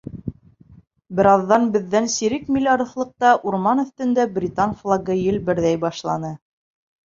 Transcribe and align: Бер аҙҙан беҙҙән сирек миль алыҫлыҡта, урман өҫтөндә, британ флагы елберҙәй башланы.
Бер 1.19 1.29
аҙҙан 1.33 1.67
беҙҙән 1.75 2.09
сирек 2.15 2.49
миль 2.57 2.71
алыҫлыҡта, 2.73 3.35
урман 3.53 3.85
өҫтөндә, 3.87 4.27
британ 4.41 4.77
флагы 4.83 5.21
елберҙәй 5.23 5.81
башланы. 5.89 6.37